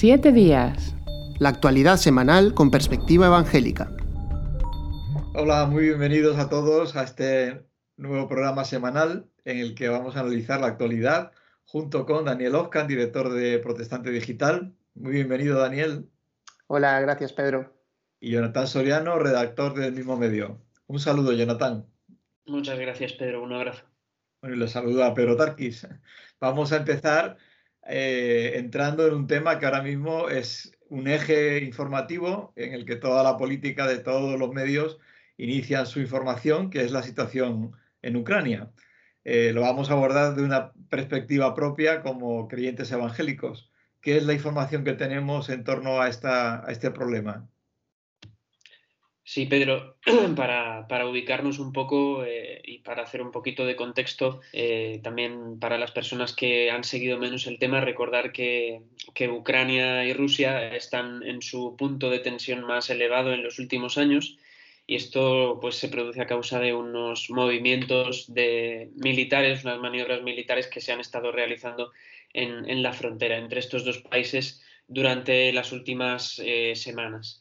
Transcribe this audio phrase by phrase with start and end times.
[0.00, 0.96] Siete días.
[1.40, 3.94] La actualidad semanal con perspectiva evangélica.
[5.34, 7.66] Hola, muy bienvenidos a todos a este
[7.98, 11.32] nuevo programa semanal en el que vamos a analizar la actualidad
[11.66, 14.74] junto con Daniel Oscan, director de Protestante Digital.
[14.94, 16.08] Muy bienvenido, Daniel.
[16.66, 17.70] Hola, gracias, Pedro.
[18.20, 20.62] Y Jonathan Soriano, redactor del mismo medio.
[20.86, 21.84] Un saludo, Jonathan.
[22.46, 23.42] Muchas gracias, Pedro.
[23.42, 23.82] Un abrazo.
[24.40, 25.86] Bueno, y le saluda a Pedro Tarquis.
[26.40, 27.36] Vamos a empezar
[27.90, 32.96] eh, entrando en un tema que ahora mismo es un eje informativo en el que
[32.96, 34.98] toda la política de todos los medios
[35.36, 38.70] inician su información, que es la situación en Ucrania.
[39.24, 43.70] Eh, lo vamos a abordar de una perspectiva propia como creyentes evangélicos.
[44.00, 47.48] ¿Qué es la información que tenemos en torno a, este problema?
[49.32, 49.96] Sí, Pedro,
[50.34, 55.78] para, ubicarnos un poco eh, y para hacer un poquito de contexto, eh, también para
[55.78, 58.82] las personas que han seguido menos el tema, recordar que,
[59.30, 64.36] Ucrania y Rusia están en su punto de tensión más elevado en los últimos años
[64.84, 70.66] y esto pues, se produce a causa de unos movimientos de militares, unas maniobras militares
[70.66, 71.92] que se han estado realizando
[72.32, 77.40] en, la frontera entre estos dos países durante las últimas eh, semanas.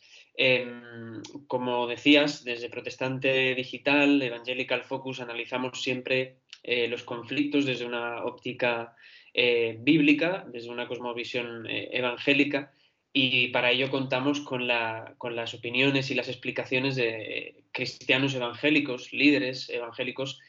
[1.48, 8.96] Como decías, desde Protestante Digital, Evangelical Focus, analizamos siempre eh, los conflictos desde una óptica
[9.34, 12.72] eh, bíblica, desde una cosmovisión eh, evangélica,
[13.12, 14.70] y para ello contamos con,
[15.18, 20.40] con, las opiniones y las explicaciones de cristianos evangélicos, líderes evangélicos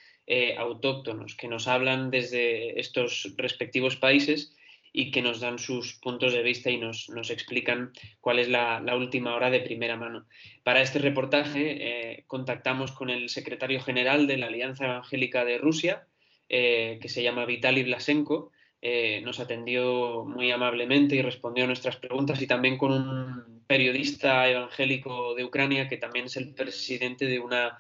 [0.59, 4.55] autóctonos, que nos hablan desde estos respectivos países
[4.93, 9.35] y que nos dan sus puntos de vista y nos, explican cuál es la, última
[9.35, 10.27] hora de primera mano.
[10.65, 16.07] Para este reportaje eh, contactamos con el secretario general de la Alianza Evangélica de Rusia,
[16.49, 18.51] eh, que se llama Vitaly Blasenko.
[18.83, 24.49] Eh, nos atendió muy amablemente y respondió a nuestras preguntas y también con un periodista
[24.49, 27.79] evangélico de Ucrania que también es el presidente de una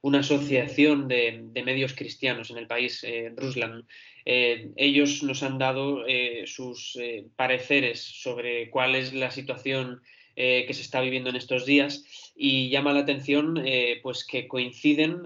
[0.00, 3.86] una asociación de, medios cristianos en el país, eh, Ruslan.
[4.30, 10.02] Eh, ellos nos han dado eh, sus eh, pareceres sobre cuál es la situación
[10.36, 12.04] que se está viviendo en estos días
[12.36, 13.60] y llama la atención
[14.04, 15.22] pues que coinciden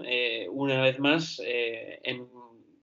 [0.49, 2.25] una vez más en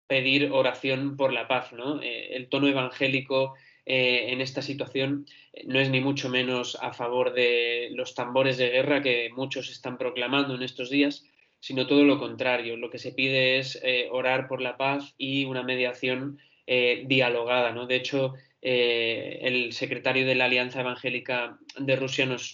[0.07, 1.73] pedir oración por la paz.
[1.73, 2.01] ¿no?
[2.01, 3.55] el tono evangélico
[3.85, 5.27] en esta situación
[5.65, 9.99] no es ni mucho menos a favor de los tambores de guerra que muchos están
[9.99, 11.25] proclamando en estos días,
[11.61, 12.77] sino todo lo contrario.
[12.77, 17.73] Lo que se pide es eh, orar por la paz y una mediación eh, dialogada.
[17.73, 17.87] ¿no?
[17.87, 22.53] De hecho, eh, el secretario de la Alianza Evangélica de Rusia nos,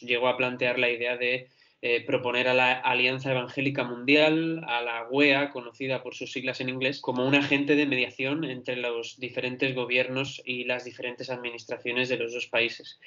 [0.00, 1.48] llegó a plantear la idea de
[2.06, 7.00] proponer a la Alianza Evangélica Mundial, a la UEA, conocida por sus siglas en inglés,
[7.00, 12.34] como un agente de mediación entre los diferentes gobiernos y las diferentes administraciones de los
[12.34, 13.00] dos países.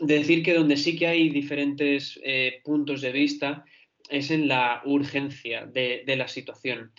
[0.00, 2.18] De decir que donde sí que hay diferentes
[2.64, 3.66] puntos de vista,
[4.14, 6.92] es en la urgencia de, la situación.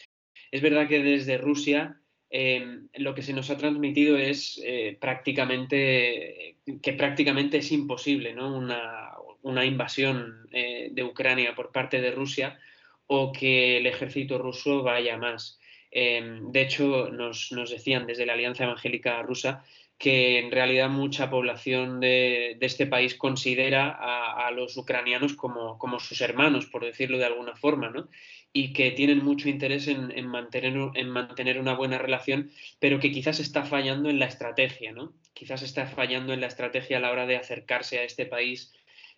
[0.51, 6.57] Es verdad que desde Rusia em, lo que se nos ha transmitido es eh, prácticamente
[6.81, 12.59] que prácticamente es imposible una, invasión eh, de Ucrania por parte de Rusia
[13.07, 15.59] o que el ejército ruso vaya más.
[15.91, 19.63] Em, de hecho, nos, decían desde la Alianza Evangélica Rusa
[19.97, 26.65] que en realidad mucha población de, este país considera a, los ucranianos como, sus hermanos,
[26.65, 28.09] por decirlo de alguna forma, ¿no?
[28.51, 33.39] y que tienen mucho interés en, mantener, en mantener una buena relación, pero que quizás
[33.39, 35.13] está fallando en la estrategia, ¿no?
[35.33, 38.73] quizás está fallando en la estrategia a la hora de acercarse a este país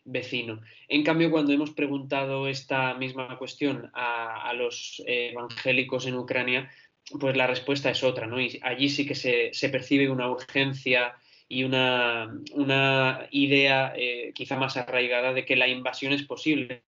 [0.05, 0.61] vecino.
[0.88, 6.71] En cambio, cuando hemos preguntado esta misma cuestión a los evangélicos en Ucrania,
[7.19, 8.40] pues la respuesta es otra, ¿no?
[8.40, 11.16] Y allí sí que se, percibe una urgencia
[11.47, 12.29] y una,
[13.31, 16.84] idea eh, quizá más arraigada de que la invasión es posible.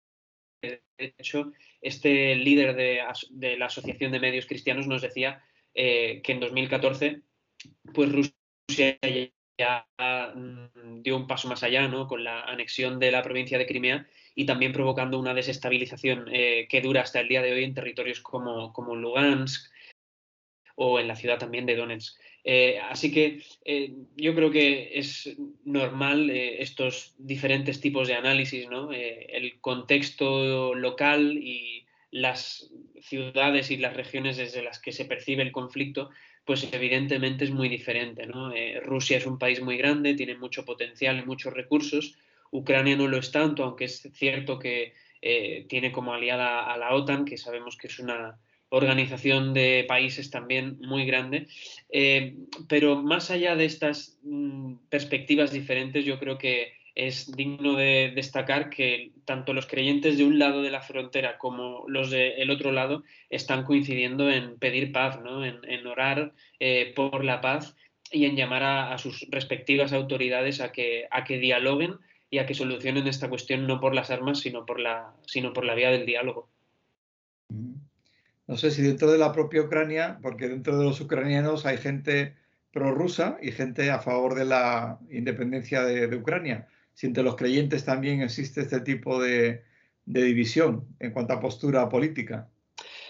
[0.63, 0.83] De
[1.19, 5.43] hecho, este líder de, la Asociación de Medios Cristianos nos decía
[5.75, 7.21] eh, que en 2014,
[7.93, 8.99] pues Rusia
[9.59, 9.87] ya
[10.34, 12.07] mm, dio un paso más allá, ¿no?
[12.07, 16.81] Con la anexión de la provincia de Crimea y también provocando una desestabilización eh, que
[16.81, 19.71] dura hasta el día de hoy en territorios como, como Lugansk,
[20.76, 22.16] o en la ciudad también de Donetsk.
[22.47, 25.34] Eh, así que eh, yo creo que es
[25.65, 28.92] normal eh, estos diferentes tipos de análisis, ¿no?
[28.92, 35.53] el contexto local y las ciudades y las regiones desde las que se percibe el
[35.53, 36.10] conflicto,
[36.44, 38.26] pues evidentemente es muy diferente.
[38.26, 38.53] ¿no?
[38.82, 42.15] Rusia es un país muy grande, tiene mucho potencial y muchos recursos.
[42.50, 44.92] Ucrania no lo es tanto, aunque es cierto que
[45.68, 48.38] tiene como aliada a la OTAN, que sabemos que es una
[48.74, 51.47] organización de países también muy grande.
[51.91, 52.36] Eh,
[52.68, 58.71] pero más allá de estas mm, perspectivas diferentes, yo creo que es digno de destacar
[58.71, 63.03] que tanto los creyentes de un lado de la frontera como los del otro lado
[63.30, 65.44] están coincidiendo en pedir paz, ¿no?
[65.44, 67.76] en, orar eh, por la paz
[68.12, 71.98] y en llamar a, sus respectivas autoridades a que, a que dialoguen
[72.30, 75.65] y a que solucionen esta cuestión no por las armas, sino por la, sino por
[75.65, 76.48] la vía del diálogo.
[78.47, 82.35] No sé si dentro de la propia Ucrania, porque dentro de los ucranianos hay gente
[82.73, 88.23] prorrusa y gente a favor de la independencia de Ucrania si entre los creyentes también
[88.23, 89.63] existe este tipo de,
[90.07, 92.49] división en cuanto a postura política.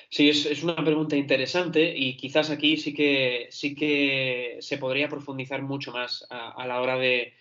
[0.09, 5.61] Sí, es, una pregunta interesante y quizás aquí sí que, sí que se podría profundizar
[5.63, 7.35] mucho más a, la hora de,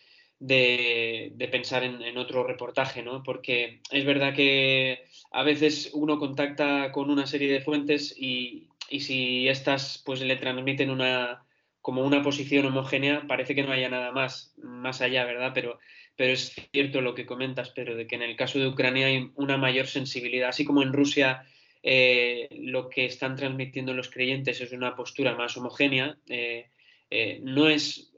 [1.51, 3.23] pensar en, otro reportaje, ¿no?
[3.23, 9.01] Porque es verdad que a veces uno contacta con una serie de fuentes y, y
[9.01, 11.43] si estas pues le transmiten una
[11.81, 15.51] como una posición homogénea, parece que no haya nada más, más allá, ¿verdad?
[15.53, 15.79] Pero
[16.15, 19.31] pero es cierto lo que comentas, pero de que en el caso de Ucrania hay
[19.35, 21.45] una mayor sensibilidad, así como en Rusia
[21.81, 26.69] eh, lo que están transmitiendo los creyentes es una postura más homogénea, eh,
[27.09, 28.12] eh, no es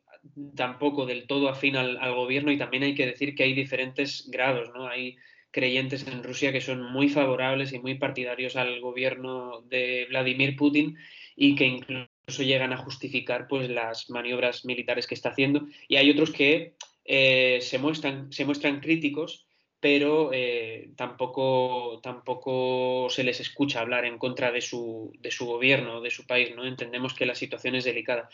[0.55, 4.69] tampoco del todo afín al, gobierno y también hay que decir que hay diferentes grados,
[4.73, 4.87] ¿no?
[4.87, 5.17] Hay
[5.51, 10.97] creyentes en Rusia que son muy favorables y muy partidarios al gobierno de Vladimir Putin
[11.35, 16.11] y que incluso llegan a justificar pues las maniobras militares que está haciendo y hay
[16.11, 16.73] otros que
[17.05, 19.44] eh, se, muestran, se muestran críticos,
[19.85, 26.01] pero eh, tampoco, tampoco se les escucha hablar en contra de su, de su gobierno,
[26.01, 26.55] de su país.
[26.55, 26.65] ¿no?
[26.65, 28.27] Entendemos que la situación es delicada.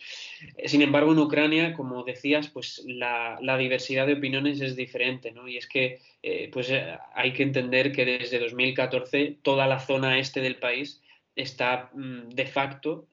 [0.56, 5.34] Eh, sin embargo, en Ucrania, como decías, pues la, diversidad de opiniones es diferente.
[5.34, 5.46] ¿no?
[5.50, 6.00] Y es que
[6.54, 6.72] pues,
[7.16, 11.02] hay que entender que desde 2014 toda la zona este del país
[11.36, 13.08] está mm, de facto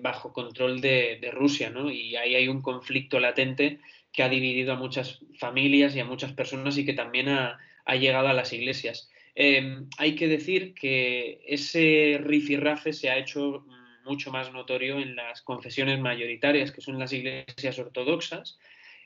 [0.00, 1.90] bajo control de, de Rusia, ¿no?
[1.90, 3.80] Y ahí hay un conflicto latente
[4.12, 8.28] que ha dividido a muchas familias y a muchas personas y que también ha, llegado
[8.28, 9.10] a las iglesias.
[9.34, 13.64] Em, hay que decir que ese rifirrafe se ha hecho
[14.04, 18.58] mucho más notorio en las confesiones mayoritarias, que son las iglesias ortodoxas,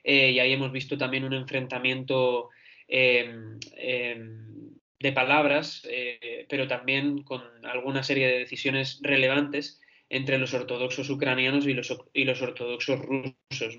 [0.03, 2.49] eh, y ahí hemos visto también un enfrentamiento
[2.87, 10.53] em, em, de palabras, eh, pero también con alguna serie de decisiones relevantes entre los
[10.53, 13.77] ortodoxos ucranianos y los, y los ortodoxos rusos.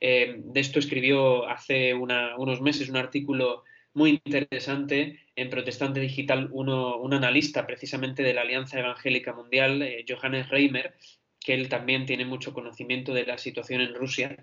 [0.00, 3.64] de esto escribió hace unos meses un artículo
[3.98, 10.06] muy interesante en Protestante Digital uno, un analista precisamente de la Alianza Evangélica Mundial, eh,
[10.08, 10.94] Johannes Reimer,
[11.38, 14.36] que él también tiene mucho conocimiento de la situación en Rusia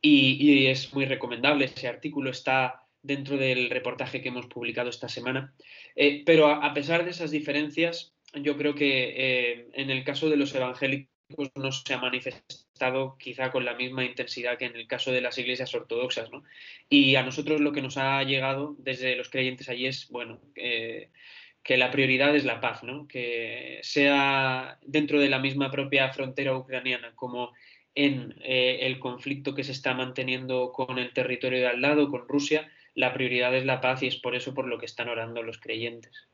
[0.00, 1.66] y, es muy recomendable.
[1.66, 5.52] Ese artículo está dentro del reportaje que hemos publicado esta semana.
[5.96, 10.36] Eh, pero a, pesar de esas diferencias, yo creo que eh, en el caso de
[10.36, 11.10] los evangélicos
[11.54, 12.69] no se ha manifestado
[13.18, 16.30] quizá con la misma intensidad que en el caso de las iglesias ortodoxas.
[16.30, 16.42] ¿no?
[16.88, 21.10] Y a nosotros lo que nos ha llegado desde los creyentes allí es, bueno, que
[21.76, 23.06] la prioridad es la paz, ¿no?
[23.06, 27.52] que sea dentro de la misma propia frontera ucraniana como
[27.94, 32.26] en eh, el conflicto que se está manteniendo con el territorio de al lado, con
[32.28, 35.42] Rusia, la prioridad es la paz y es por eso por lo que están orando
[35.42, 36.28] los creyentes.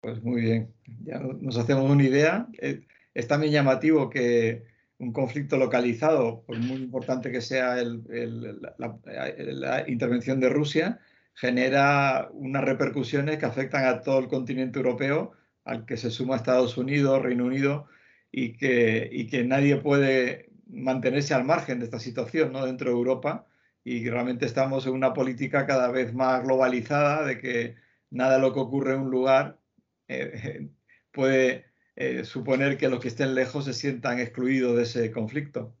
[0.00, 0.74] Pues muy bien,
[1.04, 2.46] ya nos hacemos una idea.
[2.58, 2.80] Eh,
[3.14, 4.64] es también llamativo que
[4.98, 11.00] un conflicto localizado, por muy importante que sea la, intervención de Rusia,
[11.34, 15.32] genera unas repercusiones que afectan a todo el continente europeo,
[15.64, 17.88] al que se suma Estados Unidos, Reino Unido,
[18.30, 22.66] y que, nadie puede mantenerse al margen de esta situación ¿no?
[22.66, 23.46] dentro de Europa.
[23.84, 27.76] Y realmente estamos en una política cada vez más globalizada de que
[28.10, 29.60] nada lo que ocurre en un lugar
[30.08, 30.68] eh,
[31.12, 31.65] puede
[31.96, 35.74] eh, suponer que los que estén lejos se sientan excluidos de ese conflicto.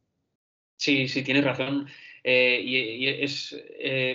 [0.78, 1.86] Sí, sí, tienes razón.
[2.24, 3.56] Eh, y, es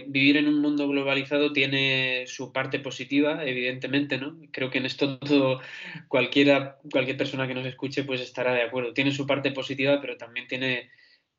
[0.08, 4.38] vivir en un mundo globalizado tiene su parte positiva, evidentemente, ¿no?
[4.52, 5.62] Creo que en esto todo
[6.08, 8.94] cualquiera, cualquier persona que nos escuche, pues estará de acuerdo.
[8.94, 10.90] Tiene su parte positiva, pero también tiene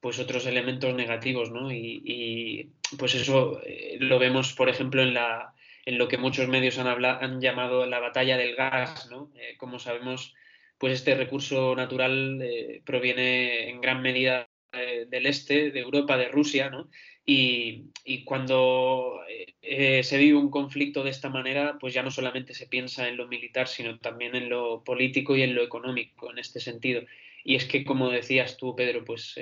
[0.00, 1.70] pues otros elementos negativos, ¿no?
[1.70, 3.60] Y, pues eso
[4.00, 5.54] lo vemos, por ejemplo, en la,
[5.84, 9.08] en lo que muchos medios han, han llamado la batalla del gas.
[9.10, 9.30] ¿no?
[9.36, 10.34] Eh, como sabemos,
[10.82, 16.26] pues este recurso natural eh, proviene en gran medida eh, del este, de Europa, de
[16.26, 16.90] Rusia, ¿no?
[17.24, 19.20] y, y, cuando
[19.60, 23.28] se vive un conflicto de esta manera, pues ya no solamente se piensa en lo
[23.28, 27.02] militar, sino también en lo político y en lo económico, en este sentido.
[27.44, 29.36] Y es que, como decías tú, Pedro, pues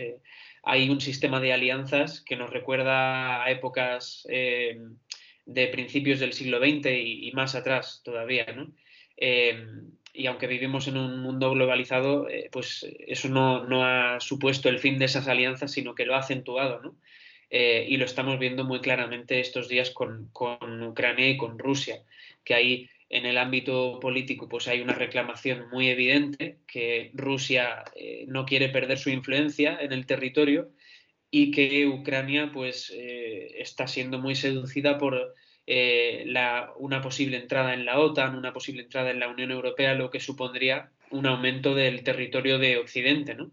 [0.62, 6.90] hay un sistema de alianzas que nos recuerda a épocas de principios del siglo XX
[6.92, 8.74] y, más atrás todavía, ¿no?
[10.12, 14.78] Eh, y aunque vivimos en un mundo globalizado, eh, pues eso no, ha supuesto el
[14.78, 16.96] fin de esas alianzas, sino que lo ha acentuado, ¿no?
[17.52, 22.04] y lo estamos viendo muy claramente estos días con, con Ucrania y con Rusia,
[22.44, 28.24] que hay en el ámbito político pues hay una reclamación muy evidente que Rusia eh,
[28.28, 30.70] no quiere perder su influencia en el territorio
[31.28, 35.34] y que Ucrania pues eh, está siendo muy seducida por
[35.66, 36.32] eh,
[36.78, 40.20] una posible entrada en la OTAN, una posible entrada en la Unión Europea, lo que
[40.20, 43.50] supondría un aumento del territorio de Occidente, ¿no?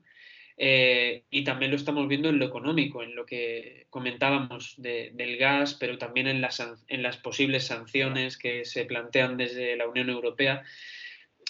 [0.59, 5.75] Eh, y también lo estamos viendo en lo económico, en lo que comentábamos del gas,
[5.75, 10.63] pero también en las, posibles sanciones que se plantean desde la Unión Europea.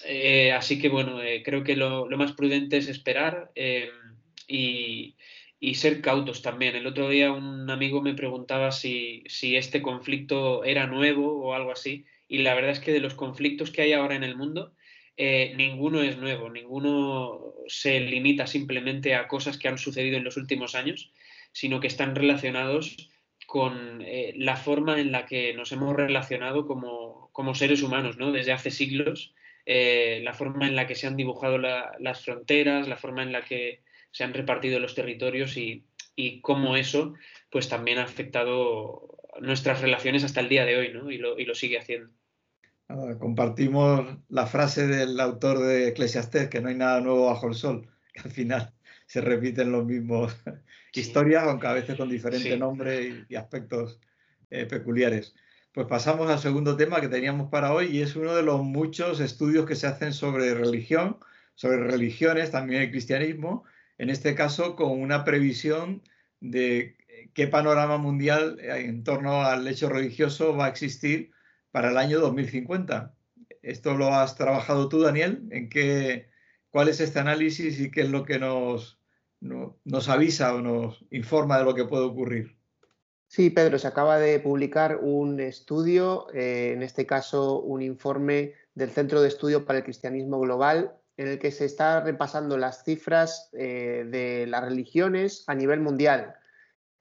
[0.05, 3.51] Eh, así que bueno, creo que lo, más prudente es esperar
[5.77, 6.75] ser cautos también.
[6.75, 11.71] El otro día un amigo me preguntaba si, si este conflicto era nuevo o algo
[11.71, 14.73] así, y la verdad es que de los conflictos que hay ahora en el mundo,
[15.15, 20.37] eh, ninguno es nuevo, ninguno se limita simplemente a cosas que han sucedido en los
[20.37, 21.11] últimos años,
[21.51, 23.09] sino que están relacionados
[23.47, 28.31] con eh, la forma en la que nos hemos relacionado como, seres humanos, ¿no?
[28.31, 29.33] Desde hace siglos,
[29.65, 33.41] eh, la forma en la que se han dibujado las fronteras, la forma en la
[33.41, 33.79] que
[34.17, 37.13] se han repartido los territorios y, y cómo eso
[37.51, 41.11] pues también ha afectado nuestras relaciones hasta el día de hoy, ¿no?
[41.11, 42.09] Y lo, y lo sigue haciendo.
[42.89, 47.53] Ah, compartimos la frase del autor de Eclesiastés, que no hay nada nuevo bajo el
[47.53, 48.73] sol, que al final
[49.05, 50.35] se repiten los mismos
[50.95, 53.99] historias, aunque a veces con diferente nombre y, aspectos
[54.49, 55.35] eh, peculiares.
[55.73, 59.19] Pues pasamos al segundo tema que teníamos para hoy y es uno de los muchos
[59.19, 61.19] estudios que se hacen sobre religión,
[61.53, 63.63] sobre religiones, también el cristianismo,
[63.97, 66.01] en este caso con una previsión
[66.39, 66.97] de
[67.33, 71.31] qué panorama mundial en torno al hecho religioso va a existir
[71.71, 73.15] para el año 2050.
[73.61, 75.47] ¿Esto lo has trabajado tú, Daniel?
[75.51, 76.29] ¿En qué,
[76.69, 78.99] ¿Cuál es este análisis y qué es lo que nos,
[79.39, 82.57] nos avisa o nos informa de lo que puede ocurrir?
[83.27, 88.89] Sí, Pedro, se acaba de publicar un estudio, eh, en este caso un informe del
[88.91, 93.49] Centro de Estudio para el Cristianismo Global, en el que se está repasando las cifras
[93.53, 96.35] eh, de las religiones a nivel mundial.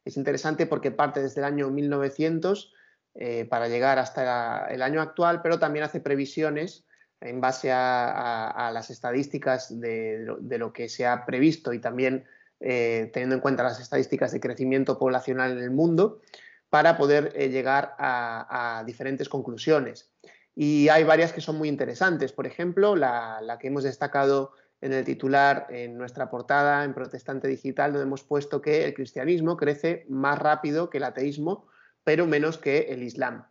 [0.05, 2.73] Es interesante porque parte desde el año 1900
[3.15, 6.85] eh, para llegar hasta el año actual, pero también hace previsiones
[7.21, 10.27] en base a, las estadísticas de,
[10.59, 12.25] lo que se ha previsto y también
[12.61, 16.21] eh, teniendo en cuenta las estadísticas de crecimiento poblacional en el mundo
[16.69, 20.11] para poder llegar a, diferentes conclusiones.
[20.57, 22.33] Y hay varias que son muy interesantes.
[22.33, 27.47] Por ejemplo, la, la que hemos destacado en el titular, en nuestra portada, en Protestante
[27.47, 31.69] Digital, donde hemos puesto que el cristianismo crece más rápido que el ateísmo
[32.07, 33.47] pero menos que el Islam.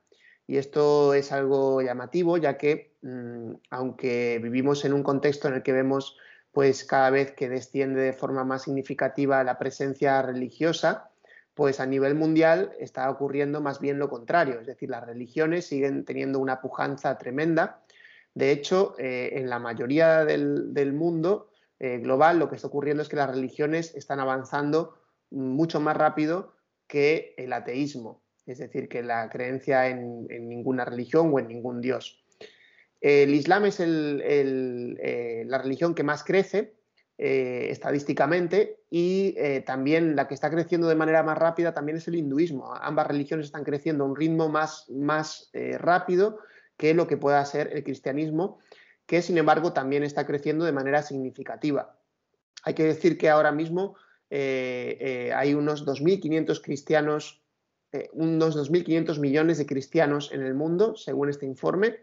[0.47, 5.61] Y esto es algo llamativo, ya que mm, aunque vivimos en un contexto en el
[5.61, 6.17] que vemos
[6.53, 11.11] pues cada vez que desciende de forma más significativa la presencia religiosa,
[11.55, 16.05] pues a nivel mundial está ocurriendo más bien lo contrario, es decir, las religiones siguen
[16.05, 17.81] teniendo una pujanza tremenda.
[18.35, 23.09] De hecho, eh, en la mayoría del, mundo eh, global lo que está ocurriendo es
[23.09, 24.99] que las religiones están avanzando
[25.31, 26.53] mucho más rápido
[26.87, 32.23] que el ateísmo es decir, que la creencia en, ninguna religión o en ningún dios.
[33.01, 36.73] El Islam es eh, la religión que más crece
[37.17, 42.07] eh, estadísticamente y eh, también la que está creciendo de manera más rápida también es
[42.07, 42.73] el hinduismo.
[42.75, 46.39] Ambas religiones están creciendo a un ritmo más, más rápido
[46.77, 48.59] que lo que pueda ser el cristianismo,
[49.05, 51.97] que sin embargo también está creciendo de manera significativa.
[52.63, 53.95] Hay que decir que ahora mismo
[54.29, 57.45] hay unos 2.500 cristianos
[57.95, 61.99] eh, unos 2.500 millones de cristianos en el mundo, según este informe,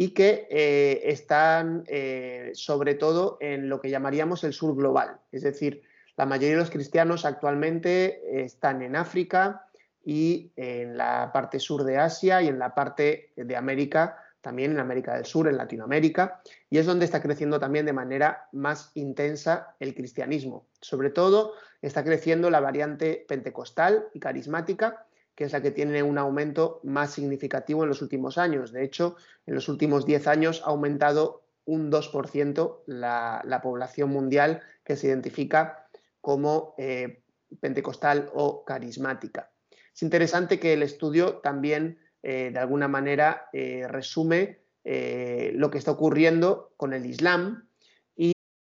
[0.00, 5.18] y que eh, están eh, sobre todo en lo que llamaríamos el sur global.
[5.30, 5.82] Es decir,
[6.16, 9.66] la mayoría de los cristianos actualmente están en África
[10.02, 14.78] y en la parte sur de Asia y en la parte de América, también en
[14.78, 16.40] América del Sur, en Latinoamérica,
[16.70, 20.64] y es donde está creciendo también de manera más intensa el cristianismo.
[20.80, 21.52] Sobre todo
[21.82, 25.04] está creciendo la variante pentecostal y carismática,
[25.40, 28.72] que es la que tiene un aumento más significativo en los últimos años.
[28.72, 29.16] De hecho,
[29.46, 35.88] en los últimos 10 años ha aumentado un 2% la, población mundial que se identifica
[36.20, 37.22] como eh,
[37.58, 39.50] pentecostal o carismática.
[39.94, 45.92] Es interesante que el estudio también, eh, de alguna manera, eh, resume lo que está
[45.92, 47.66] ocurriendo con el Islam,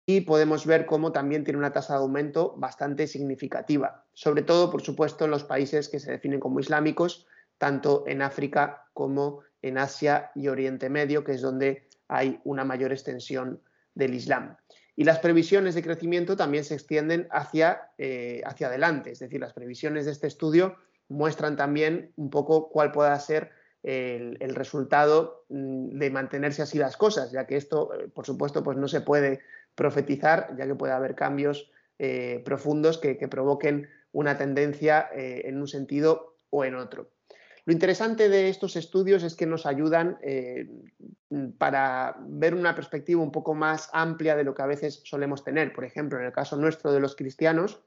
[0.04, 4.82] y podemos ver cómo también tiene una tasa de aumento bastante significativa, sobre todo, por
[4.82, 7.26] supuesto, en los países que se definen como islámicos,
[7.58, 12.92] tanto en África como en Asia y Oriente Medio, que es donde hay una mayor
[12.92, 13.60] extensión
[13.94, 14.56] del Islam.
[14.96, 19.52] Y las previsiones de crecimiento también se extienden hacia, eh, hacia adelante, es decir, las
[19.52, 20.76] previsiones de este estudio
[21.08, 27.32] muestran también un poco cuál pueda ser el, resultado mm, de mantenerse así las cosas,
[27.32, 29.40] ya que esto, eh, por supuesto, pues no se puede
[29.74, 36.36] profetizar, ya que puede haber cambios eh, profundos que, provoquen una tendencia en un sentido
[36.50, 37.10] o en otro.
[37.64, 40.68] Lo interesante de estos estudios es que nos ayudan eh,
[41.58, 45.72] para ver una perspectiva un poco más amplia de lo que a veces solemos tener.
[45.72, 47.80] Por ejemplo, en el caso nuestro de los cristianos,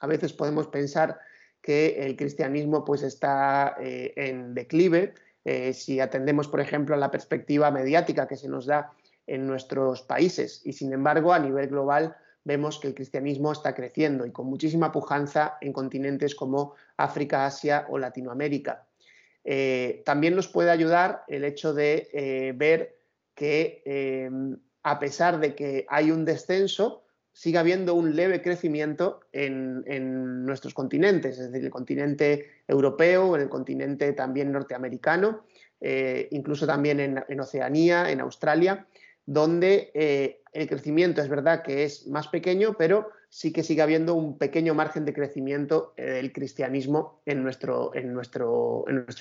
[0.00, 1.18] a veces podemos pensar
[1.60, 5.14] que el cristianismo pues, está eh, en declive.
[5.44, 8.92] Eh, si atendemos, por ejemplo, a la perspectiva mediática que se nos da
[9.26, 10.60] en nuestros países.
[10.64, 14.92] Y sin embargo, a nivel global, vemos que el cristianismo está creciendo y con muchísima
[14.92, 18.86] pujanza en continentes como África, Asia o Latinoamérica.
[19.44, 22.96] Eh, también nos puede ayudar el hecho de eh, ver
[23.34, 27.02] que em, a pesar de que hay un descenso,
[27.32, 33.48] sigue habiendo un leve crecimiento en, nuestros continentes, es decir, el continente europeo, en el
[33.48, 35.44] continente también norteamericano,
[35.80, 38.86] eh, incluso también en Oceanía, en Australia
[39.26, 44.14] donde eh, el crecimiento es verdad que es más pequeño, pero sí que sigue habiendo
[44.14, 47.92] un pequeño margen de crecimiento eh, del cristianismo en nuestro,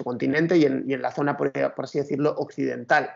[0.04, 3.10] continente y en, la zona, por, así decirlo, occidental.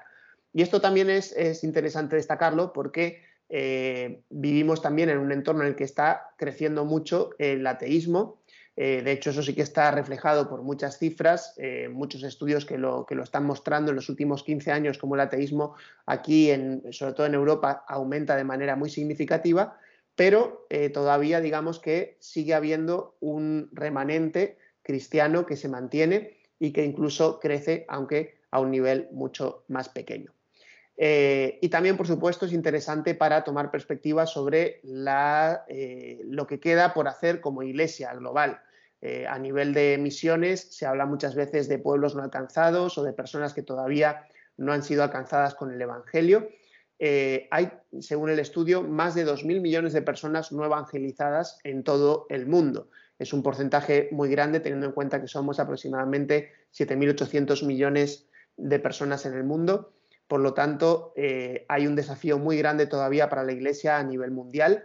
[0.54, 5.76] Y esto también es, interesante destacarlo porque eh, vivimos también en un entorno en el
[5.76, 8.40] que está creciendo mucho el ateísmo
[8.80, 12.78] eh, de hecho, eso sí que está reflejado por muchas cifras, eh, muchos estudios que
[12.78, 15.74] lo, están mostrando en los últimos 15 años, como el ateísmo
[16.06, 16.52] aquí,
[16.92, 19.80] sobre todo en Europa, aumenta de manera muy significativa,
[20.16, 26.86] pero eh, todavía digamos que sigue habiendo un remanente cristiano que se mantiene y que
[26.86, 30.32] incluso crece, aunque a un nivel mucho más pequeño.
[30.98, 37.42] y también, por supuesto, es interesante para tomar perspectiva sobre lo que queda por hacer
[37.42, 38.62] como iglesia global.
[39.02, 43.14] Eh, a nivel de misiones se habla muchas veces de pueblos no alcanzados o de
[43.14, 44.26] personas que todavía
[44.58, 46.50] no han sido alcanzadas con el Evangelio.
[47.00, 52.26] Eh, hay, según el estudio, más de 2.000 millones de personas no evangelizadas en todo
[52.30, 52.90] el mundo.
[53.20, 59.26] Es un porcentaje muy grande teniendo en cuenta que somos aproximadamente 7.800 millones de personas
[59.28, 59.94] en el mundo.
[60.28, 64.32] Por lo tanto, eh, hay un desafío muy grande todavía para la Iglesia a nivel
[64.32, 64.84] mundial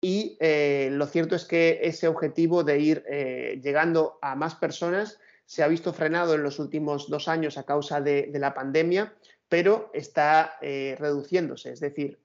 [0.00, 5.18] y eh, lo cierto es que ese objetivo de ir eh, llegando a más personas
[5.44, 9.14] se ha visto frenado en los últimos dos años a causa de, la pandemia,
[9.48, 11.72] pero está eh, reduciéndose.
[11.72, 12.18] Es decir,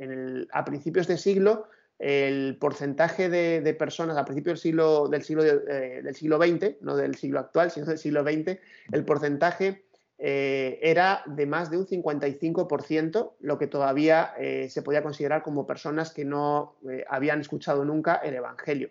[0.52, 1.68] a principios de siglo,
[2.00, 7.16] el porcentaje de, personas, a principios del siglo, del siglo, del siglo XX, no del
[7.16, 8.60] siglo actual, sino del siglo XX,
[8.92, 9.86] el porcentaje
[10.26, 15.68] eh, era de más de un 55%, lo que todavía eh, se podía considerar como
[15.68, 18.90] personas que no eh, habían escuchado nunca el Evangelio.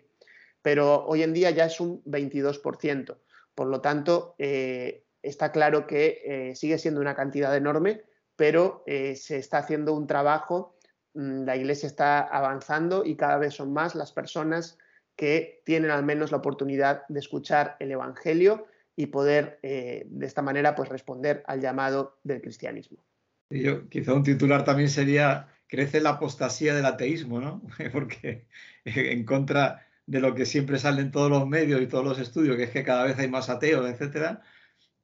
[0.61, 3.17] Pero hoy en día ya es un 22%.
[3.55, 8.03] Por lo tanto, está claro que sigue siendo una cantidad enorme,
[8.35, 10.77] pero se está haciendo un trabajo,
[11.15, 14.77] mm, la Iglesia está avanzando y cada vez son más las personas
[15.15, 20.41] que tienen al menos la oportunidad de escuchar el Evangelio y poder eh, de esta
[20.41, 23.03] manera pues responder al llamado del cristianismo.
[23.49, 27.63] yo, quizá un titular también sería crece la apostasía del ateísmo, ¿no?
[27.91, 28.45] Porque
[28.85, 32.57] en contra de lo que siempre sale en todos los medios y todos los estudios,
[32.57, 34.41] que es que cada vez hay más ateos, etcétera,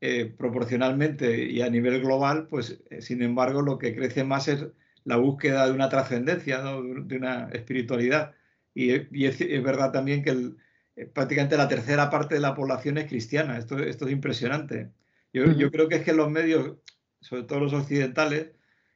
[0.02, 4.68] eh, proporcionalmente y a nivel global, pues eh, sin embargo lo que crece más es
[5.04, 8.36] la búsqueda de una trascendencia, de una espiritualidad.
[8.74, 8.92] Y,
[9.26, 10.60] es, verdad también que el, eh,
[11.08, 13.58] prácticamente la tercera parte de la población es cristiana.
[13.58, 14.92] Esto, esto es impresionante.
[15.34, 16.78] Yo, yo, creo que es que los medios,
[17.22, 18.52] sobre todo los occidentales,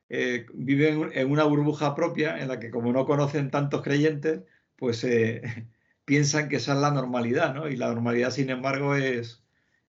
[0.10, 4.42] eh, viven en una burbuja propia en la que como no conocen tantos creyentes,
[4.76, 5.42] pues eh,
[6.06, 7.68] piensan que esa es la normalidad, ¿no?
[7.68, 9.44] Y la normalidad, sin embargo, es,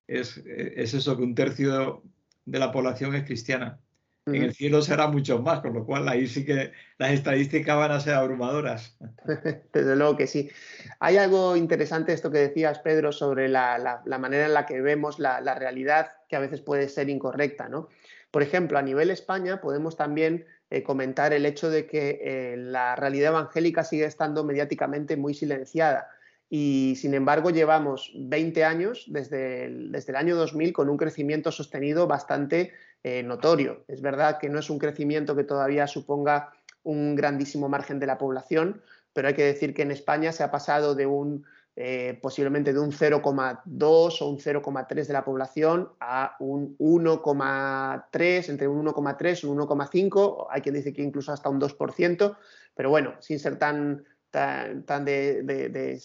[0.06, 2.02] es, es eso, que un tercio
[2.44, 3.80] de la población es cristiana.
[4.26, 7.92] En el cielo será mucho más, con lo cual ahí sí que las estadísticas van
[7.92, 8.96] a ser abrumadoras.
[9.72, 10.50] Desde luego que sí.
[10.98, 15.54] Hay algo interesante esto que decías, Pedro, sobre la, manera en la que vemos la,
[15.54, 17.68] realidad, que a veces puede ser incorrecta.
[17.68, 17.88] ¿no?
[18.30, 22.96] Por ejemplo, a nivel España podemos también eh, comentar el hecho de que eh, la
[22.96, 26.08] realidad evangélica sigue estando mediáticamente muy silenciada.
[26.56, 32.06] Y sin embargo, llevamos 20 años desde desde el año 2000 con un crecimiento sostenido
[32.06, 32.70] bastante
[33.02, 33.82] eh, notorio.
[33.88, 36.52] Es verdad que no es un crecimiento que todavía suponga
[36.84, 40.52] un grandísimo margen de la población, pero hay que decir que en España se ha
[40.52, 46.36] pasado de un eh, posiblemente de un 0,2 o un 0,3 de la población a
[46.38, 51.60] un 1,3, entre un 1,3 y un 1,5, hay quien dice que incluso hasta un
[51.60, 52.36] 2%,
[52.76, 56.00] pero bueno, sin ser tan, tan, de,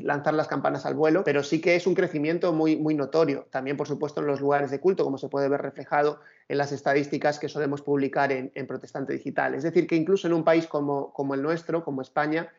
[0.00, 3.76] lanzar las campanas al vuelo, pero sí que es un crecimiento muy, muy notorio, también
[3.76, 7.38] por supuesto en los lugares de culto, como se puede ver reflejado en las estadísticas
[7.38, 9.54] que solemos publicar en, Protestante Digital.
[9.54, 12.50] Es decir, que incluso en un país como, como el nuestro, como España,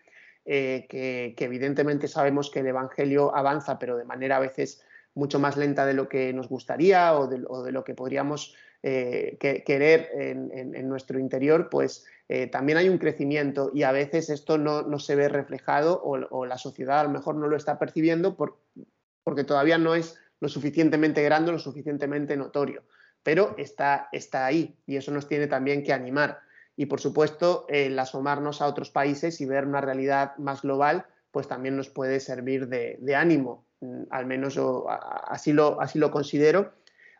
[0.45, 4.83] eh, que, evidentemente sabemos que el Evangelio avanza, pero de manera a veces
[5.15, 10.09] mucho más lenta de lo que nos gustaría o de, lo que podríamos eh, querer
[10.13, 15.15] en, nuestro interior, pues eh, también hay un crecimiento y a veces esto no, se
[15.15, 19.95] ve reflejado o, la sociedad a lo mejor no lo está percibiendo porque todavía no
[19.95, 22.83] es lo suficientemente grande, lo suficientemente notorio,
[23.23, 26.39] pero está, está ahí y eso nos tiene también que animar
[26.77, 31.47] y por supuesto el asomarnos a otros países y ver una realidad más global pues
[31.47, 36.73] también nos puede servir de, ánimo, mm, al menos yo así lo, así lo considero.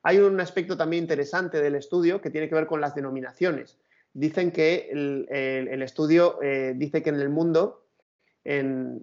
[0.04, 3.78] Hay un aspecto también interesante del estudio que tiene que ver con las denominaciones.
[4.14, 7.86] Dicen que el, estudio eh, dice que en el mundo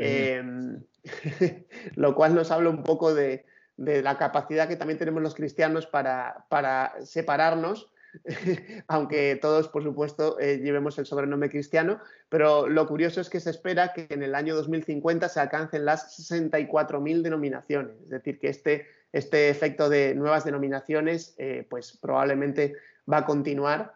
[0.00, 0.80] em,
[1.96, 3.44] lo cual nos habla un poco de,
[3.76, 7.90] de la capacidad que también tenemos los cristianos para, separarnos,
[8.88, 13.50] aunque todos, por supuesto, eh, llevemos el sobrenombre cristiano, pero lo curioso es que se
[13.50, 18.86] espera que en el año 2050 se alcancen las 64.000 denominaciones, es decir, que este,
[19.12, 22.74] este efecto de nuevas denominaciones eh, pues probablemente
[23.10, 23.94] va a continuar.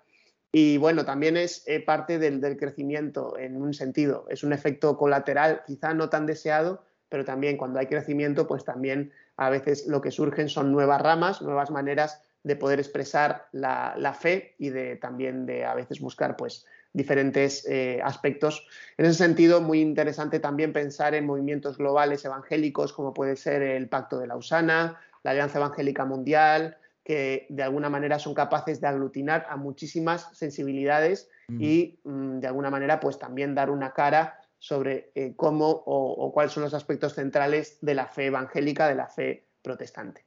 [0.53, 4.97] Y bueno, también es eh, parte del, del crecimiento en un sentido, es un efecto
[4.97, 10.01] colateral, quizá no tan deseado, pero también cuando hay crecimiento, pues también a veces lo
[10.01, 15.47] que surgen son nuevas ramas, nuevas maneras de poder expresar la, fe y de también
[15.47, 18.67] de a veces buscar pues diferentes eh, aspectos.
[18.97, 23.89] En ese sentido, muy interesante también pensar en movimientos globales evangélicos como puede ser el
[23.89, 29.47] Pacto de Lausana, la Alianza Evangélica Mundial, que de alguna manera son capaces de aglutinar
[29.49, 31.61] a muchísimas sensibilidades mm.
[31.61, 36.53] y mm, de alguna manera pues también dar una cara sobre eh, cómo o, cuáles
[36.53, 40.25] son los aspectos centrales de la fe evangélica, de la fe protestante.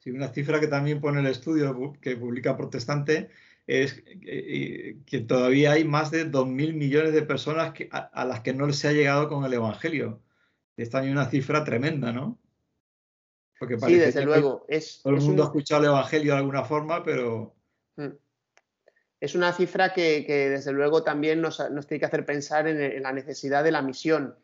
[0.00, 3.30] Sí, una cifra que también pone el estudio que publica Protestante
[3.66, 8.88] es que, todavía hay más de 2.000 millones de personas a, las que no se
[8.88, 10.20] ha llegado con el Evangelio.
[10.76, 12.40] Es también una cifra tremenda, ¿no?
[13.58, 14.64] Porque sí, desde luego.
[14.68, 17.54] Es, todo el mundo ha escuchado el Evangelio de alguna forma, pero...
[17.96, 18.08] Mm
[19.20, 23.62] es una cifra que, desde luego también nos, tiene que hacer pensar en, la necesidad
[23.62, 24.34] de la misión.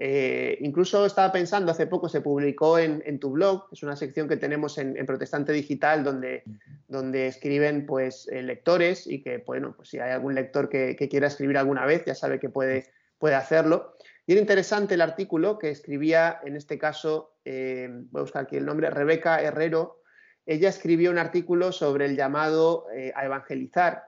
[0.00, 4.36] Eh, incluso estaba pensando, hace poco se publicó en, tu blog, es una sección que
[4.36, 6.44] tenemos en, Protestante Digital donde,
[6.86, 11.26] donde escriben pues, eh, lectores y que, bueno, pues si hay algún lector que, quiera
[11.26, 13.96] escribir alguna vez, ya sabe que puede, puede hacerlo.
[14.24, 18.56] Y era interesante el artículo que escribía, en este caso, eh, voy a buscar aquí
[18.56, 20.02] el nombre, Rebeca Herrero.
[20.46, 24.04] Ella escribió un artículo sobre el llamado a evangelizar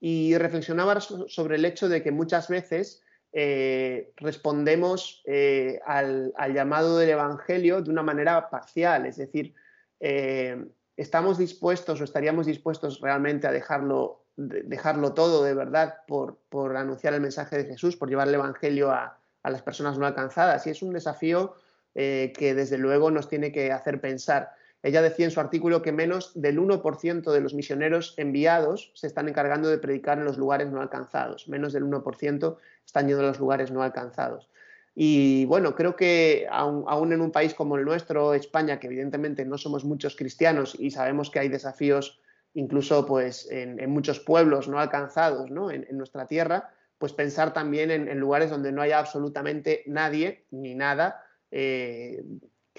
[0.00, 7.10] y reflexionaba sobre el hecho de que muchas veces eh, respondemos eh, al, llamado del
[7.10, 9.54] Evangelio de una manera parcial, es decir,
[10.00, 10.64] eh,
[10.96, 16.40] estamos dispuestos o estaríamos dispuestos realmente a dejarlo, dejarlo todo de verdad por,
[16.76, 20.66] anunciar el mensaje de Jesús, por llevar el Evangelio a, a las personas no alcanzadas.
[20.66, 21.54] Y es un desafío
[21.92, 24.52] que desde luego nos tiene que hacer pensar.
[24.82, 29.28] Ella decía en su artículo que menos del 1% de los misioneros enviados se están
[29.28, 31.48] encargando de predicar en los lugares no alcanzados.
[31.48, 34.48] Menos del 1% están yendo a los lugares no alcanzados.
[34.94, 39.58] Y bueno, creo que aún, en un país como el nuestro, España, que evidentemente no
[39.58, 42.20] somos muchos cristianos y sabemos que hay desafíos
[42.54, 48.50] incluso pues, en, muchos pueblos no alcanzados En, nuestra tierra, pues pensar también en, lugares
[48.50, 52.24] donde no haya absolutamente nadie ni nada eh,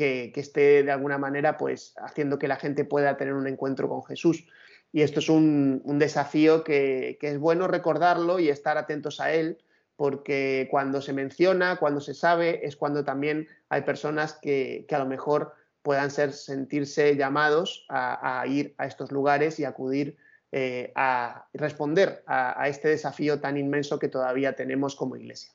[0.02, 4.04] que, esté de alguna manera pues haciendo que la gente pueda tener un encuentro con
[4.04, 4.48] Jesús.
[4.92, 9.60] Y esto es un, desafío que, es bueno recordarlo y estar atentos a él,
[9.96, 15.06] porque cuando se menciona, cuando se sabe, es cuando también hay personas que, a lo
[15.06, 20.18] mejor puedan ser, sentirse llamados a, ir a estos lugares y acudir
[20.52, 25.54] eh, a responder a este desafío tan inmenso que todavía tenemos como iglesia.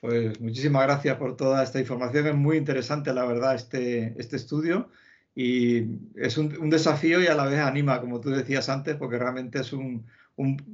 [0.00, 2.26] Pues muchísimas gracias por toda esta información.
[2.26, 4.90] Es muy interesante, la verdad, este, este estudio.
[5.34, 5.84] Y
[6.16, 9.72] es un, desafío y a la vez anima, como tú decías antes, porque realmente es
[9.72, 10.06] un,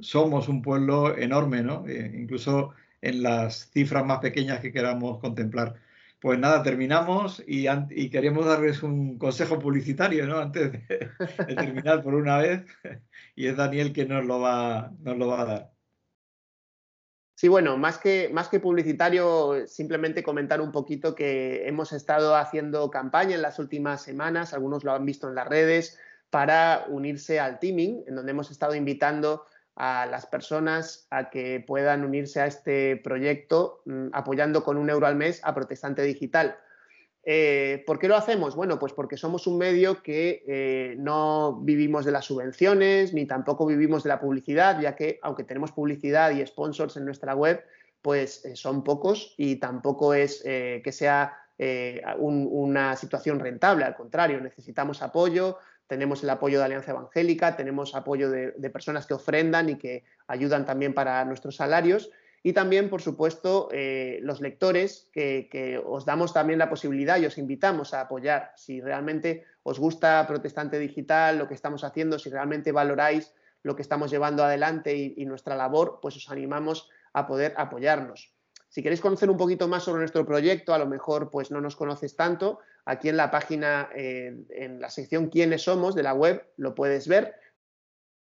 [0.01, 1.85] somos un pueblo enorme, ¿no?
[1.87, 5.75] Eh, incluso en las cifras más pequeñas que queramos contemplar.
[6.21, 7.65] Pues nada, terminamos y,
[8.09, 10.39] queremos darles un consejo publicitario, ¿no?
[10.39, 10.79] Antes de,
[11.55, 12.65] terminar por una vez.
[13.35, 15.72] Y es Daniel que nos lo va, nos lo va a dar.
[17.35, 22.91] Sí, bueno, más que, más que publicitario, simplemente comentar un poquito que hemos estado haciendo
[22.91, 25.97] campaña en las últimas semanas, algunos lo han visto en las redes,
[26.29, 32.03] para unirse al teaming, en donde hemos estado invitando a las personas a que puedan
[32.03, 36.57] unirse a este proyecto mm, apoyando con un euro al mes a Protestante Digital.
[37.25, 38.55] Eh, ¿Por qué lo hacemos?
[38.55, 43.65] Bueno, pues porque somos un medio que eh, no vivimos de las subvenciones ni tampoco
[43.65, 47.63] vivimos de la publicidad, ya que aunque tenemos publicidad y sponsors en nuestra web,
[48.01, 51.37] pues eh, son pocos y tampoco es que sea
[52.17, 58.29] una situación rentable, al contrario, necesitamos apoyo, tenemos el apoyo de Alianza Evangélica, tenemos apoyo
[58.29, 62.11] de, personas que ofrendan y que ayudan también para nuestros salarios.
[62.45, 67.37] Y también, por supuesto, eh, los lectores, que, os damos también la posibilidad y os
[67.37, 68.51] invitamos a apoyar.
[68.57, 73.81] Si realmente os gusta Protestante Digital, lo que estamos haciendo, si realmente valoráis lo que
[73.81, 78.33] estamos llevando adelante y nuestra labor, pues os animamos a poder apoyarnos.
[78.67, 81.77] Si queréis conocer un poquito más sobre nuestro proyecto, a lo mejor pues no nos
[81.77, 86.75] conoces tanto, aquí en la página, en la sección quiénes somos de la web, lo
[86.75, 87.35] puedes ver.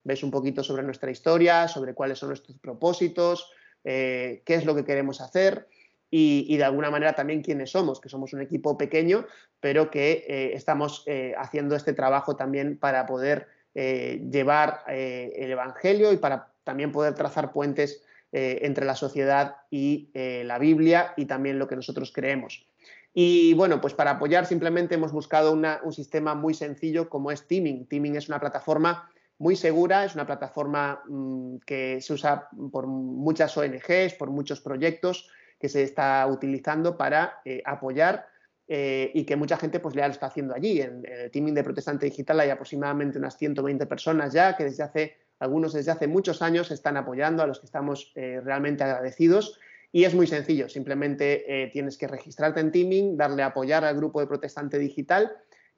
[0.04, 3.50] Ves un poquito sobre nuestra historia, sobre cuáles son nuestros propósitos,
[3.84, 5.68] eh, qué es lo que queremos hacer
[6.10, 9.26] y, de alguna manera también quiénes somos, que somos un equipo pequeño,
[9.60, 16.18] pero que eh, estamos eh, haciendo este trabajo también para poder llevar el Evangelio y
[16.18, 21.76] para también poder trazar puentes entre la sociedad y la Biblia y también lo que
[21.76, 22.68] nosotros creemos.
[23.16, 27.88] Y bueno, pues para apoyar simplemente hemos buscado un sistema muy sencillo como es Teaming.
[27.88, 29.10] Teaming es una plataforma
[29.44, 35.30] muy segura, es una plataforma mm, que se usa por muchas ONGs, por muchos proyectos
[35.60, 38.28] que se está utilizando para eh, apoyar
[38.66, 40.82] y que mucha gente pues ya lo está haciendo allí.
[40.82, 44.82] En, en, el Teaming de Protestante Digital hay aproximadamente unas 120 personas ya que desde
[44.82, 49.60] hace algunos desde hace muchos años están apoyando, a los que estamos eh, realmente agradecidos.
[49.92, 53.96] Y es muy sencillo, simplemente eh, tienes que registrarte en Teaming, darle a apoyar al
[53.96, 55.32] grupo de Protestante Digital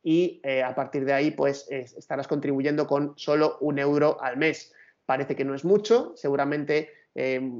[0.06, 4.72] y eh, a partir de ahí pues estarás contribuyendo con solo un euro al mes.
[5.06, 6.90] Parece que no es mucho, seguramente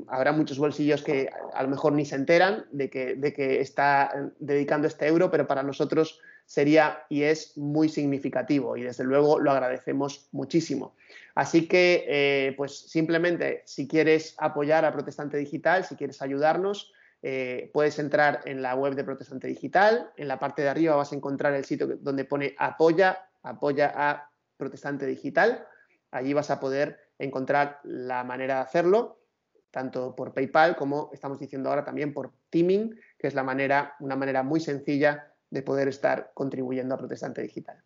[0.10, 4.12] habrá muchos bolsillos que a lo mejor ni se enteran de que, de que está
[4.38, 9.52] dedicando este euro, pero para nosotros sería y es muy significativo y desde luego lo
[9.52, 10.94] agradecemos muchísimo.
[11.34, 16.94] Así que, eh, pues simplemente, si quieres apoyar a Protestante Digital, si quieres ayudarnos,
[17.28, 20.12] eh, puedes entrar en la web de Protestante Digital.
[20.16, 24.30] En la parte de arriba vas a encontrar el sitio donde pone apoya, apoya a
[24.58, 25.66] Protestante Digital.
[26.12, 29.24] Allí vas a poder encontrar la manera de hacerlo,
[29.72, 34.16] tanto por PayPal como estamos diciendo ahora también por Teaming, que es la manera, una
[34.16, 37.82] manera muy sencilla de poder estar contribuyendo a Protestante Digital.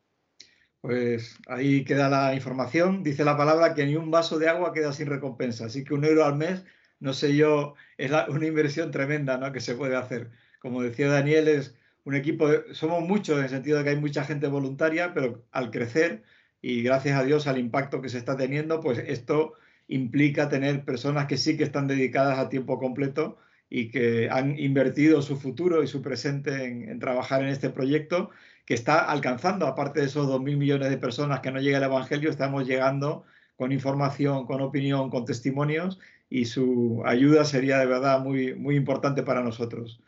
[0.82, 3.04] Pues ahí queda la información.
[3.04, 5.68] Dice la palabra que ni un vaso de agua queda sin recompensa.
[5.68, 6.66] Así que un euro al mes,
[7.00, 9.52] no sé yo, es una inversión tremenda ¿no?
[9.52, 10.30] que se puede hacer.
[10.60, 14.24] Como decía Daniel, es un equipo, somos muchos en el sentido de que hay mucha
[14.24, 16.24] gente voluntaria, pero al crecer
[16.62, 19.54] y gracias a Dios al impacto que se está teniendo, pues esto
[19.88, 23.38] implica tener personas que sí que están dedicadas a tiempo completo
[23.70, 28.32] y que han invertido su futuro y su presente en, trabajar en este proyecto
[28.66, 32.30] que está alcanzando, aparte de esos 2.000 millones de personas que no llega el Evangelio,
[32.30, 33.24] estamos llegando
[33.56, 39.24] con información, con opinión, con testimonios y su ayuda sería de verdad muy, muy importante
[39.24, 40.02] para nosotros.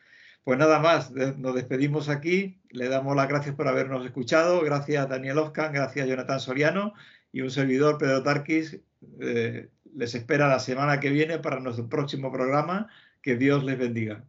[0.43, 5.37] Pues nada más, nos despedimos aquí, le damos las gracias por habernos escuchado, gracias Daniel
[5.37, 6.93] Oscan, gracias Jonathan Soriano
[7.31, 8.79] y un servidor, Pedro Tarquis,
[9.19, 12.87] eh, les espera la semana que viene para nuestro próximo programa
[13.21, 14.23] que Dios les bendiga.